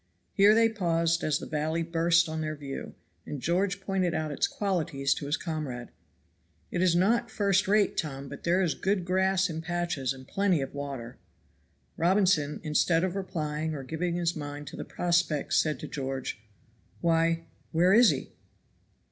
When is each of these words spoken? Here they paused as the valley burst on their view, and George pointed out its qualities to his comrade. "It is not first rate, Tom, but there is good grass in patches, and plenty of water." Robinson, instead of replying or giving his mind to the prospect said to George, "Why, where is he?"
Here 0.33 0.55
they 0.55 0.67
paused 0.67 1.23
as 1.23 1.37
the 1.37 1.45
valley 1.45 1.83
burst 1.83 2.27
on 2.27 2.41
their 2.41 2.55
view, 2.55 2.95
and 3.27 3.39
George 3.39 3.79
pointed 3.79 4.15
out 4.15 4.31
its 4.31 4.47
qualities 4.47 5.13
to 5.13 5.27
his 5.27 5.37
comrade. 5.37 5.89
"It 6.71 6.81
is 6.81 6.95
not 6.95 7.29
first 7.29 7.67
rate, 7.67 7.97
Tom, 7.97 8.27
but 8.27 8.43
there 8.43 8.63
is 8.63 8.73
good 8.73 9.05
grass 9.05 9.47
in 9.47 9.61
patches, 9.61 10.11
and 10.11 10.27
plenty 10.27 10.59
of 10.59 10.73
water." 10.73 11.17
Robinson, 11.97 12.59
instead 12.63 13.03
of 13.03 13.15
replying 13.15 13.75
or 13.75 13.83
giving 13.83 14.15
his 14.15 14.35
mind 14.35 14.65
to 14.69 14.75
the 14.75 14.83
prospect 14.83 15.53
said 15.53 15.79
to 15.81 15.87
George, 15.87 16.41
"Why, 17.01 17.43
where 17.71 17.93
is 17.93 18.09
he?" 18.09 18.31